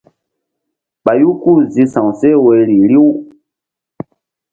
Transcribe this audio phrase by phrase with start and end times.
[1.03, 3.07] Ɓayu ku-u zi sa̧w seh woyri riw.